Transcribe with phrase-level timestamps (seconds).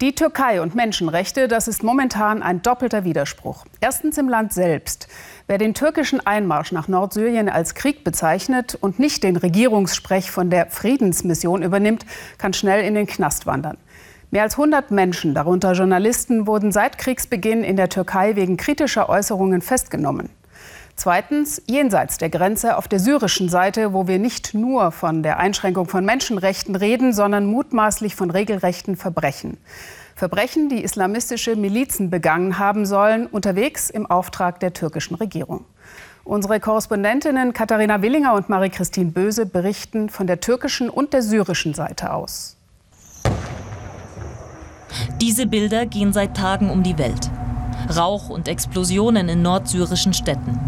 [0.00, 3.66] Die Türkei und Menschenrechte, das ist momentan ein doppelter Widerspruch.
[3.82, 5.08] Erstens im Land selbst.
[5.46, 10.70] Wer den türkischen Einmarsch nach Nordsyrien als Krieg bezeichnet und nicht den Regierungssprech von der
[10.70, 12.06] Friedensmission übernimmt,
[12.38, 13.76] kann schnell in den Knast wandern.
[14.30, 19.60] Mehr als 100 Menschen, darunter Journalisten, wurden seit Kriegsbeginn in der Türkei wegen kritischer Äußerungen
[19.60, 20.30] festgenommen.
[21.02, 25.88] Zweitens, jenseits der Grenze auf der syrischen Seite, wo wir nicht nur von der Einschränkung
[25.88, 29.56] von Menschenrechten reden, sondern mutmaßlich von regelrechten Verbrechen.
[30.14, 35.64] Verbrechen, die islamistische Milizen begangen haben sollen, unterwegs im Auftrag der türkischen Regierung.
[36.22, 42.12] Unsere Korrespondentinnen Katharina Willinger und Marie-Christine Böse berichten von der türkischen und der syrischen Seite
[42.12, 42.58] aus.
[45.18, 47.30] Diese Bilder gehen seit Tagen um die Welt.
[47.96, 50.60] Rauch und Explosionen in nordsyrischen Städten.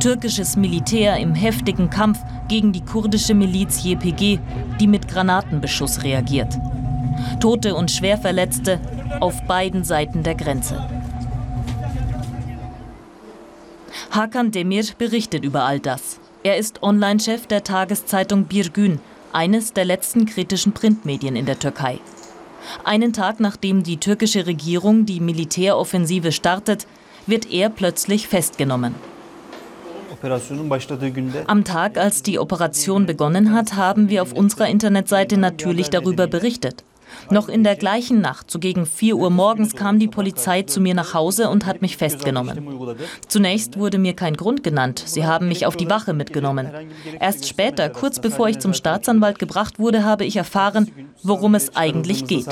[0.00, 4.38] Türkisches Militär im heftigen Kampf gegen die kurdische Miliz YPG,
[4.78, 6.56] die mit Granatenbeschuss reagiert.
[7.40, 8.78] Tote und Schwerverletzte
[9.18, 10.88] auf beiden Seiten der Grenze.
[14.12, 16.20] Hakan Demir berichtet über all das.
[16.44, 19.00] Er ist Online-Chef der Tageszeitung Birgün,
[19.32, 21.98] eines der letzten kritischen Printmedien in der Türkei.
[22.84, 26.86] Einen Tag nachdem die türkische Regierung die Militäroffensive startet,
[27.26, 28.94] wird er plötzlich festgenommen.
[31.46, 36.84] Am Tag, als die Operation begonnen hat, haben wir auf unserer Internetseite natürlich darüber berichtet.
[37.30, 40.94] Noch in der gleichen Nacht, so gegen 4 Uhr morgens, kam die Polizei zu mir
[40.94, 42.66] nach Hause und hat mich festgenommen.
[43.28, 45.02] Zunächst wurde mir kein Grund genannt.
[45.06, 46.68] Sie haben mich auf die Wache mitgenommen.
[47.20, 50.90] Erst später, kurz bevor ich zum Staatsanwalt gebracht wurde, habe ich erfahren,
[51.22, 52.46] worum es eigentlich geht.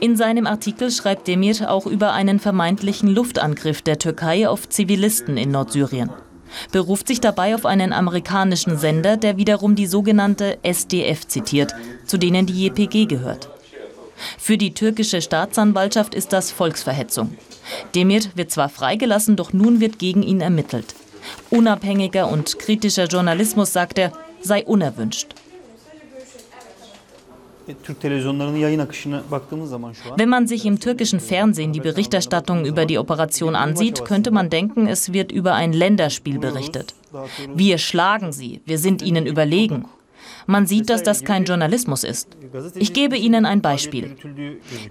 [0.00, 5.50] In seinem Artikel schreibt Demir auch über einen vermeintlichen Luftangriff der Türkei auf Zivilisten in
[5.50, 6.10] Nordsyrien
[6.72, 12.46] beruft sich dabei auf einen amerikanischen Sender, der wiederum die sogenannte SDF zitiert, zu denen
[12.46, 13.48] die JPG gehört.
[14.38, 17.36] Für die türkische Staatsanwaltschaft ist das Volksverhetzung.
[17.94, 20.94] Demir wird zwar freigelassen, doch nun wird gegen ihn ermittelt.
[21.50, 25.34] Unabhängiger und kritischer Journalismus, sagt er, sei unerwünscht.
[30.16, 34.86] Wenn man sich im türkischen Fernsehen die Berichterstattung über die Operation ansieht, könnte man denken,
[34.86, 36.94] es wird über ein Länderspiel berichtet.
[37.54, 39.86] Wir schlagen sie, wir sind ihnen überlegen.
[40.46, 42.36] Man sieht, dass das kein Journalismus ist.
[42.74, 44.16] Ich gebe Ihnen ein Beispiel.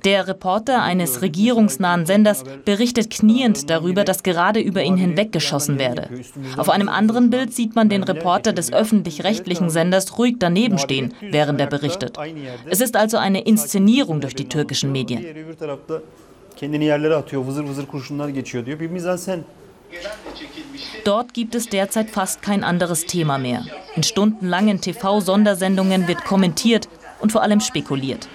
[0.03, 6.09] Der Reporter eines regierungsnahen Senders berichtet kniend darüber, dass gerade über ihn hinweggeschossen werde.
[6.57, 11.59] Auf einem anderen Bild sieht man den Reporter des öffentlich-rechtlichen Senders ruhig daneben stehen, während
[11.59, 12.17] er berichtet.
[12.69, 15.25] Es ist also eine Inszenierung durch die türkischen Medien.
[21.05, 23.63] Dort gibt es derzeit fast kein anderes Thema mehr.
[23.95, 26.89] In stundenlangen TV-Sondersendungen wird kommentiert
[27.19, 28.27] und vor allem spekuliert.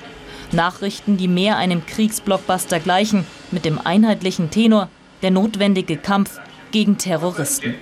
[0.53, 4.89] Nachrichten, die mehr einem Kriegsblockbuster gleichen, mit dem einheitlichen Tenor,
[5.21, 6.39] der notwendige Kampf
[6.71, 7.75] gegen Terroristen.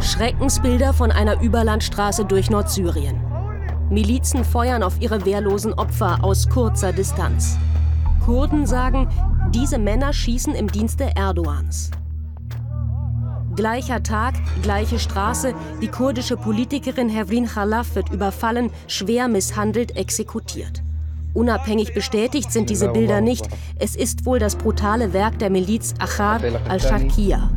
[0.00, 3.20] Schreckensbilder von einer Überlandstraße durch Nordsyrien.
[3.90, 7.58] Milizen feuern auf ihre wehrlosen Opfer aus kurzer Distanz.
[8.24, 9.08] Kurden sagen,
[9.54, 11.90] diese Männer schießen im Dienste Erdogans.
[13.54, 15.54] Gleicher Tag, gleiche Straße.
[15.80, 20.82] Die kurdische Politikerin Hevrin Khalaf wird überfallen, schwer misshandelt, exekutiert.
[21.32, 23.48] Unabhängig bestätigt sind diese Bilder nicht.
[23.78, 27.50] Es ist wohl das brutale Werk der Miliz Achar al-Sharkiya.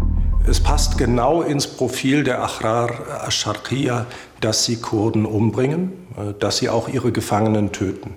[0.48, 2.92] Es passt genau ins Profil der Achrar
[3.22, 4.06] al-Sharkiya,
[4.40, 8.16] dass sie Kurden umbringen, äh, dass sie auch ihre Gefangenen töten.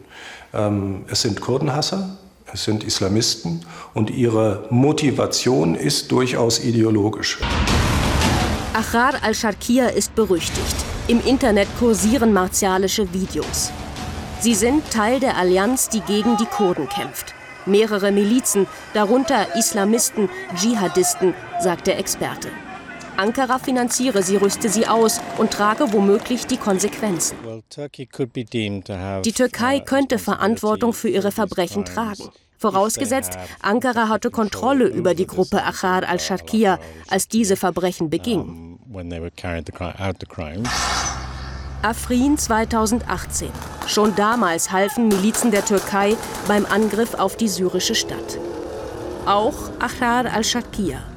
[0.55, 2.17] Ähm, es sind Kurdenhasser,
[2.53, 3.61] es sind Islamisten
[3.95, 7.39] und ihre Motivation ist durchaus ideologisch.
[8.75, 10.77] Achrar al-Sharkiya ist berüchtigt.
[11.09, 13.71] Im Internet kursieren martialische Videos.
[14.41, 17.35] Sie sind Teil der Allianz, die gegen die Kurden kämpft.
[17.65, 22.49] Mehrere Milizen, darunter Islamisten, Dschihadisten, sagt der Experte.
[23.23, 27.37] Ankara finanziere sie, rüste sie aus und trage womöglich die Konsequenzen.
[29.25, 32.31] Die Türkei uh, könnte Verantwortung für ihre Verbrechen tragen.
[32.59, 36.81] Vorausgesetzt, Ankara hatte Kontrolle über die Gruppe Achar al-Sharkiya,
[37.11, 38.81] als diese Verbrechen beging.
[41.83, 43.49] Afrin 2018.
[43.87, 46.17] Schon damals halfen Milizen der Türkei
[46.49, 48.39] beim Angriff auf die syrische Stadt.
[49.27, 51.12] Auch Achar al-Sharkiya.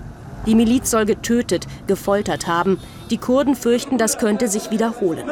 [0.45, 2.80] Die Miliz soll getötet, gefoltert haben.
[3.09, 5.30] Die Kurden fürchten, das könnte sich wiederholen.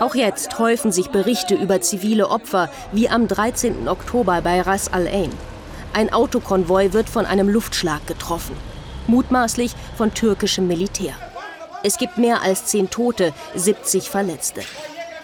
[0.00, 3.88] Auch jetzt häufen sich Berichte über zivile Opfer, wie am 13.
[3.88, 5.32] Oktober bei Ras al-Ain.
[5.92, 8.56] Ein Autokonvoi wird von einem Luftschlag getroffen,
[9.06, 11.14] mutmaßlich von türkischem Militär.
[11.82, 14.60] Es gibt mehr als zehn Tote, 70 Verletzte.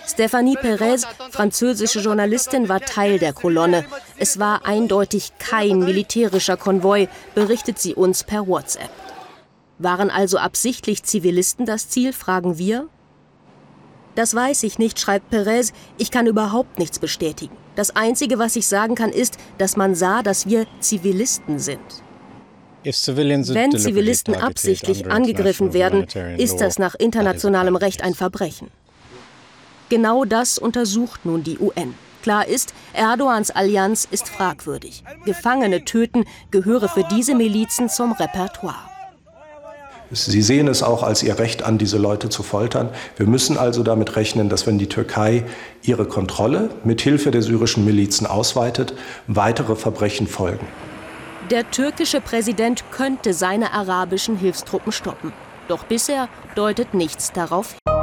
[0.07, 3.85] Stephanie Perez, französische Journalistin, war Teil der Kolonne.
[4.19, 8.91] Es war eindeutig kein militärischer Konvoi, berichtet sie uns per WhatsApp.
[9.79, 12.89] Waren also absichtlich Zivilisten das Ziel, fragen wir?
[14.15, 15.73] Das weiß ich nicht, schreibt Perez.
[15.99, 17.57] Ich kann überhaupt nichts bestätigen.
[17.75, 21.81] Das Einzige, was ich sagen kann, ist, dass man sah, dass wir Zivilisten sind.
[22.85, 26.07] Wenn Zivilisten absichtlich angegriffen werden,
[26.37, 28.69] ist das nach internationalem Recht ein Verbrechen.
[29.89, 31.95] Genau das untersucht nun die UN.
[32.23, 35.03] Klar ist, Erdogans Allianz ist fragwürdig.
[35.25, 38.94] Gefangene töten gehöre für diese Milizen zum Repertoire.
[40.15, 42.89] Sie sehen es auch als ihr Recht an, diese Leute zu foltern.
[43.17, 45.45] Wir müssen also damit rechnen, dass wenn die Türkei
[45.83, 48.95] ihre Kontrolle mit Hilfe der syrischen Milizen ausweitet,
[49.27, 50.67] weitere Verbrechen folgen.
[51.51, 55.33] Der türkische Präsident könnte seine arabischen Hilfstruppen stoppen.
[55.69, 57.94] Doch bisher deutet nichts darauf hin.